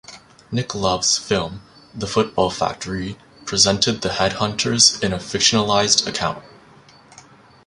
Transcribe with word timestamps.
Nick 0.51 0.73
Love's 0.73 1.19
film 1.19 1.61
"The 1.93 2.07
Football 2.07 2.49
Factory" 2.49 3.19
presented 3.45 4.01
the 4.01 4.09
Headhunters 4.09 4.99
in 5.03 5.13
a 5.13 5.17
fictionalised 5.17 6.07
account. 6.07 6.43